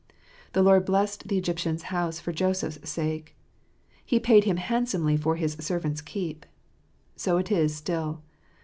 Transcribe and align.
"The 0.53 0.63
Lord 0.63 0.83
blessed 0.85 1.27
the 1.27 1.37
Egyptian's 1.37 1.83
house 1.93 2.19
for 2.19 2.31
Joseph's 2.33 2.89
sake"; 2.89 3.35
He 4.03 4.19
paid 4.19 4.45
him 4.45 4.57
handsomely 4.57 5.15
for 5.15 5.35
His 5.35 5.55
servant's 5.59 6.01
keep. 6.01 6.43
So 7.15 7.37
is 7.37 7.51
it 7.51 7.69
still. 7.69 8.23